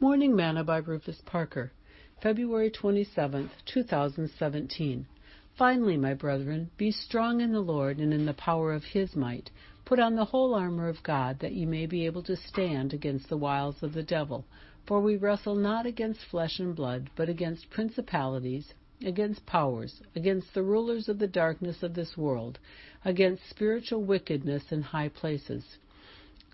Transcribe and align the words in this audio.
Morning 0.00 0.34
Manna 0.34 0.64
by 0.64 0.78
Rufus 0.78 1.22
Parker, 1.24 1.70
February 2.20 2.68
27, 2.68 3.48
2017. 3.64 5.06
Finally, 5.56 5.96
my 5.96 6.12
brethren, 6.12 6.68
be 6.76 6.90
strong 6.90 7.40
in 7.40 7.52
the 7.52 7.60
Lord 7.60 7.98
and 7.98 8.12
in 8.12 8.26
the 8.26 8.34
power 8.34 8.72
of 8.72 8.82
his 8.82 9.14
might. 9.14 9.52
Put 9.84 10.00
on 10.00 10.16
the 10.16 10.24
whole 10.24 10.52
armor 10.52 10.88
of 10.88 11.04
God, 11.04 11.38
that 11.38 11.52
ye 11.52 11.64
may 11.64 11.86
be 11.86 12.06
able 12.06 12.24
to 12.24 12.36
stand 12.36 12.92
against 12.92 13.28
the 13.28 13.36
wiles 13.36 13.84
of 13.84 13.92
the 13.94 14.02
devil. 14.02 14.44
For 14.84 15.00
we 15.00 15.16
wrestle 15.16 15.54
not 15.54 15.86
against 15.86 16.24
flesh 16.24 16.58
and 16.58 16.74
blood, 16.74 17.08
but 17.14 17.28
against 17.28 17.70
principalities, 17.70 18.74
against 19.00 19.46
powers, 19.46 20.02
against 20.16 20.54
the 20.54 20.64
rulers 20.64 21.08
of 21.08 21.20
the 21.20 21.28
darkness 21.28 21.84
of 21.84 21.94
this 21.94 22.16
world, 22.16 22.58
against 23.04 23.48
spiritual 23.48 24.02
wickedness 24.02 24.72
in 24.72 24.82
high 24.82 25.08
places. 25.08 25.78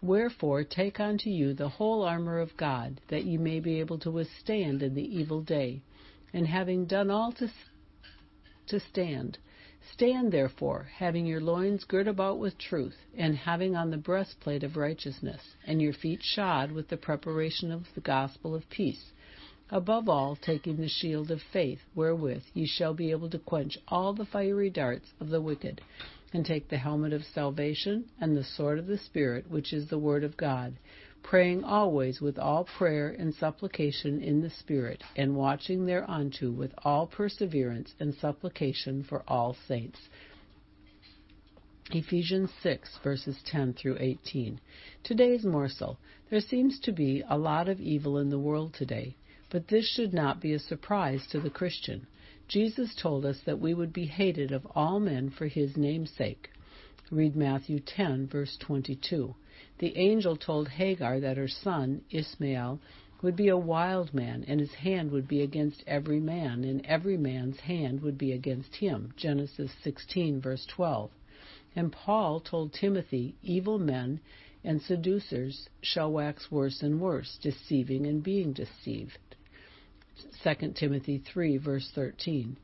Wherefore 0.03 0.65
take 0.65 0.99
unto 0.99 1.29
you 1.29 1.53
the 1.53 1.69
whole 1.69 2.03
armor 2.03 2.39
of 2.39 2.57
God, 2.57 3.03
that 3.09 3.27
ye 3.27 3.37
may 3.37 3.61
be 3.61 3.81
able 3.81 3.99
to 3.99 4.11
withstand 4.11 4.83
in 4.83 4.95
the 4.95 5.05
evil 5.05 5.43
day, 5.43 5.83
and 6.33 6.47
having 6.47 6.87
done 6.87 7.11
all 7.11 7.33
to, 7.33 7.51
to 8.69 8.81
stand. 8.81 9.37
Stand 9.93 10.33
therefore, 10.33 10.85
having 10.85 11.27
your 11.27 11.43
loins 11.43 11.85
girt 11.85 12.09
about 12.09 12.39
with 12.39 12.57
truth, 12.57 12.97
and 13.15 13.37
having 13.37 13.77
on 13.77 13.91
the 13.91 13.99
breastplate 13.99 14.63
of 14.63 14.79
righteousness, 14.79 15.55
and 15.67 15.83
your 15.83 15.93
feet 15.93 16.23
shod 16.23 16.73
with 16.73 16.89
the 16.89 16.97
preparation 16.97 17.71
of 17.71 17.93
the 17.95 18.01
gospel 18.01 18.55
of 18.55 18.71
peace. 18.71 19.13
Above 19.69 20.09
all, 20.09 20.35
taking 20.35 20.79
the 20.79 20.89
shield 20.89 21.31
of 21.31 21.43
faith, 21.43 21.81
wherewith 21.95 22.45
ye 22.55 22.65
shall 22.67 22.95
be 22.95 23.11
able 23.11 23.29
to 23.29 23.39
quench 23.39 23.77
all 23.89 24.15
the 24.15 24.25
fiery 24.25 24.71
darts 24.71 25.13
of 25.21 25.29
the 25.29 25.43
wicked 25.43 25.83
and 26.33 26.45
take 26.45 26.69
the 26.69 26.79
helmet 26.79 27.13
of 27.13 27.25
salvation 27.25 28.05
and 28.21 28.37
the 28.37 28.45
sword 28.45 28.79
of 28.79 28.87
the 28.87 28.99
Spirit, 28.99 29.51
which 29.51 29.73
is 29.73 29.89
the 29.89 29.99
Word 29.99 30.25
of 30.25 30.37
God, 30.37 30.75
praying 31.23 31.65
always 31.65 32.21
with 32.21 32.39
all 32.39 32.65
prayer 32.65 33.09
and 33.09 33.35
supplication 33.35 34.23
in 34.23 34.41
the 34.41 34.51
Spirit, 34.51 35.03
and 35.17 35.37
watching 35.37 35.87
thereunto 35.87 36.51
with 36.51 36.73
all 36.85 37.07
perseverance 37.07 37.95
and 37.99 38.15
supplication 38.15 39.03
for 39.03 39.23
all 39.27 39.57
saints. 39.67 39.99
Ephesians 41.93 42.51
6, 42.63 42.99
verses 43.03 43.37
10 43.47 43.75
through 43.75 43.97
18. 43.99 44.61
Today's 45.03 45.45
morsel. 45.45 45.99
There 46.31 46.41
seems 46.41 46.79
to 46.81 46.93
be 46.93 47.25
a 47.29 47.37
lot 47.37 47.69
of 47.69 47.81
evil 47.81 48.19
in 48.19 48.31
the 48.31 48.39
world 48.39 48.75
today, 48.75 49.17
but 49.51 49.67
this 49.67 49.89
should 49.89 50.15
not 50.15 50.41
be 50.41 50.53
a 50.53 50.61
surprise 50.61 51.27
to 51.33 51.41
the 51.41 51.51
Christian. 51.51 52.07
Jesus 52.51 52.97
told 52.97 53.25
us 53.25 53.39
that 53.47 53.61
we 53.61 53.75
would 53.75 53.93
be 53.93 54.07
hated 54.07 54.51
of 54.51 54.67
all 54.75 54.99
men 54.99 55.31
for 55.31 55.47
his 55.47 55.77
name's 55.77 56.11
sake. 56.11 56.51
Read 57.09 57.37
Matthew 57.37 57.79
10, 57.79 58.27
verse 58.27 58.57
22. 58.59 59.37
The 59.79 59.97
angel 59.97 60.35
told 60.37 60.67
Hagar 60.67 61.21
that 61.21 61.37
her 61.37 61.47
son, 61.47 62.03
Ishmael, 62.11 62.81
would 63.23 63.37
be 63.37 63.47
a 63.47 63.57
wild 63.57 64.13
man, 64.13 64.45
and 64.49 64.59
his 64.59 64.75
hand 64.75 65.13
would 65.13 65.29
be 65.29 65.43
against 65.43 65.85
every 65.87 66.19
man, 66.19 66.65
and 66.65 66.85
every 66.87 67.17
man's 67.17 67.61
hand 67.61 68.01
would 68.03 68.19
be 68.19 68.33
against 68.33 68.75
him. 68.75 69.15
Genesis 69.17 69.71
16, 69.85 70.41
verse 70.41 70.67
12. 70.75 71.13
And 71.77 71.93
Paul 71.93 72.41
told 72.41 72.73
Timothy, 72.73 73.37
Evil 73.45 73.79
men 73.79 74.19
and 74.65 74.83
seducers 74.83 75.69
shall 75.83 76.11
wax 76.11 76.51
worse 76.51 76.83
and 76.83 77.01
worse, 77.01 77.39
deceiving 77.41 78.09
and 78.09 78.25
being 78.25 78.53
deceived. 78.53 79.37
2 80.43 80.73
Timothy 80.73 81.19
3, 81.19 81.57
verse 81.57 81.91
13, 81.95 82.57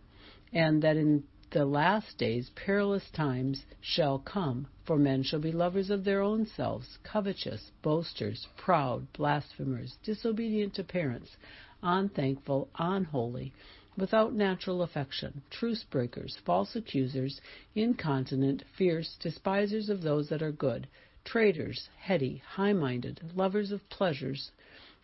and 0.53 0.83
that 0.83 0.97
in 0.97 1.25
the 1.53 1.65
last 1.65 2.19
days 2.19 2.51
perilous 2.55 3.09
times 3.11 3.65
shall 3.81 4.19
come, 4.19 4.67
for 4.85 4.99
men 4.99 5.23
shall 5.23 5.41
be 5.41 5.53
lovers 5.53 5.89
of 5.89 6.05
their 6.05 6.21
own 6.21 6.45
selves, 6.45 6.99
covetous, 7.03 7.71
boasters, 7.83 8.47
proud, 8.57 9.11
blasphemers, 9.12 9.97
disobedient 10.03 10.75
to 10.75 10.84
parents, 10.84 11.37
unthankful, 11.83 12.69
unholy, 12.79 13.53
without 13.97 14.34
natural 14.34 14.83
affection, 14.83 15.41
truce 15.51 15.84
breakers, 15.84 16.37
false 16.45 16.77
accusers, 16.77 17.41
incontinent, 17.75 18.62
fierce, 18.77 19.16
despisers 19.21 19.89
of 19.89 20.03
those 20.03 20.28
that 20.28 20.43
are 20.43 20.53
good, 20.53 20.87
traitors, 21.25 21.89
heady, 21.99 22.43
high 22.47 22.72
minded, 22.72 23.21
lovers 23.34 23.71
of 23.71 23.89
pleasures 23.89 24.50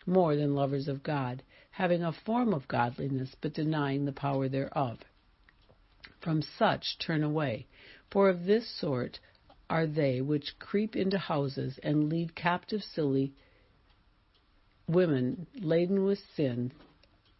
more 0.05 0.35
than 0.35 0.53
lovers 0.53 0.87
of 0.87 1.01
God 1.01 1.41
having 1.73 2.03
a 2.03 2.13
form 2.13 2.53
of 2.53 2.67
godliness, 2.67 3.35
but 3.41 3.53
denying 3.53 4.05
the 4.05 4.11
power 4.11 4.47
thereof. 4.47 4.99
From 6.21 6.43
such 6.43 6.99
turn 6.99 7.23
away, 7.23 7.65
for 8.11 8.29
of 8.29 8.45
this 8.45 8.69
sort 8.79 9.19
are 9.71 9.87
they 9.87 10.21
which 10.21 10.59
creep 10.59 10.95
into 10.95 11.17
houses 11.17 11.79
and 11.81 12.09
lead 12.09 12.35
captive 12.35 12.83
silly 12.83 13.33
women 14.87 15.47
laden 15.55 16.03
with 16.05 16.19
sin, 16.35 16.71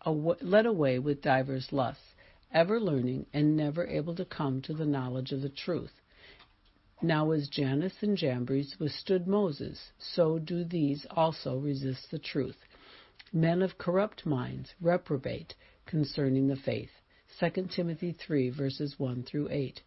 led 0.04 0.66
away 0.66 0.98
with 0.98 1.22
divers 1.22 1.72
lusts, 1.72 2.16
ever 2.52 2.80
learning 2.80 3.28
and 3.34 3.56
never 3.56 3.86
able 3.86 4.16
to 4.16 4.26
come 4.26 4.64
to 4.64 4.74
the 4.74 4.86
knowledge 4.86 5.32
of 5.32 5.42
the 5.42 5.50
truth. 5.50 5.94
Now, 7.04 7.32
as 7.32 7.50
Jannes 7.50 7.94
and 8.02 8.18
Jambres 8.18 8.80
withstood 8.80 9.28
Moses, 9.28 9.92
so 10.00 10.40
do 10.40 10.64
these 10.64 11.06
also 11.12 11.58
resist 11.60 12.10
the 12.10 12.18
truth 12.18 12.58
men 13.34 13.64
of 13.64 13.80
corrupt 13.80 14.26
minds, 14.28 14.76
reprobate 14.80 15.56
concerning 15.88 16.48
the 16.48 16.56
faith. 16.56 16.92
2 17.40 17.68
Timothy 17.76 18.12
3, 18.12 18.52
verses 18.52 19.00
1 19.00 19.24
through 19.24 19.50
8. 19.50 19.82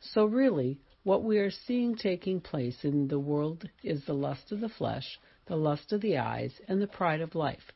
So, 0.00 0.24
really, 0.24 0.78
what 1.02 1.24
we 1.24 1.38
are 1.38 1.50
seeing 1.50 1.96
taking 1.96 2.40
place 2.40 2.84
in 2.84 3.08
the 3.08 3.18
world 3.18 3.68
is 3.82 4.04
the 4.04 4.14
lust 4.14 4.52
of 4.52 4.60
the 4.60 4.68
flesh, 4.68 5.18
the 5.46 5.56
lust 5.56 5.92
of 5.92 6.00
the 6.00 6.16
eyes, 6.16 6.60
and 6.68 6.80
the 6.80 6.86
pride 6.86 7.20
of 7.20 7.34
life. 7.34 7.72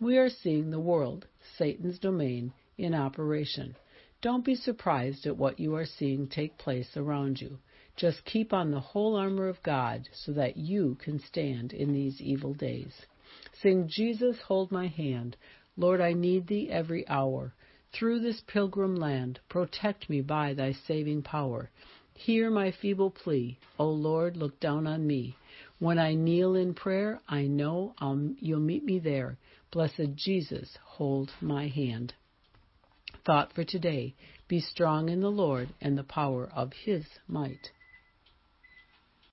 We 0.00 0.16
are 0.16 0.30
seeing 0.30 0.70
the 0.70 0.78
world, 0.78 1.26
Satan's 1.56 1.98
domain, 1.98 2.52
in 2.76 2.94
operation. 2.94 3.74
Don't 4.20 4.44
be 4.44 4.54
surprised 4.54 5.26
at 5.26 5.36
what 5.36 5.58
you 5.58 5.74
are 5.74 5.86
seeing 5.86 6.28
take 6.28 6.56
place 6.56 6.96
around 6.96 7.40
you. 7.40 7.58
Just 7.96 8.24
keep 8.24 8.52
on 8.52 8.70
the 8.70 8.78
whole 8.78 9.16
armor 9.16 9.48
of 9.48 9.60
God 9.64 10.08
so 10.12 10.32
that 10.34 10.56
you 10.56 10.96
can 11.02 11.18
stand 11.18 11.72
in 11.72 11.92
these 11.92 12.20
evil 12.20 12.54
days. 12.54 13.06
Sing, 13.60 13.88
Jesus, 13.88 14.38
hold 14.46 14.70
my 14.70 14.86
hand. 14.86 15.36
Lord, 15.76 16.00
I 16.00 16.12
need 16.12 16.46
thee 16.46 16.70
every 16.70 17.06
hour. 17.08 17.54
Through 17.92 18.20
this 18.20 18.42
pilgrim 18.46 18.96
land, 18.96 19.40
protect 19.48 20.10
me 20.10 20.20
by 20.20 20.54
thy 20.54 20.72
saving 20.72 21.22
power. 21.22 21.70
Hear 22.14 22.50
my 22.50 22.70
feeble 22.72 23.10
plea. 23.10 23.58
O 23.78 23.88
Lord, 23.88 24.36
look 24.36 24.58
down 24.60 24.86
on 24.86 25.06
me. 25.06 25.36
When 25.78 25.98
I 25.98 26.14
kneel 26.14 26.54
in 26.54 26.74
prayer, 26.74 27.20
I 27.28 27.42
know 27.42 27.94
I'll, 27.98 28.34
you'll 28.40 28.60
meet 28.60 28.84
me 28.84 28.98
there. 28.98 29.38
Blessed 29.70 30.14
Jesus, 30.16 30.76
hold 30.82 31.30
my 31.40 31.68
hand. 31.68 32.14
Thought 33.24 33.52
for 33.52 33.64
today 33.64 34.14
Be 34.48 34.60
strong 34.60 35.08
in 35.08 35.20
the 35.20 35.30
Lord 35.30 35.68
and 35.80 35.96
the 35.96 36.04
power 36.04 36.48
of 36.54 36.72
his 36.72 37.04
might. 37.28 37.70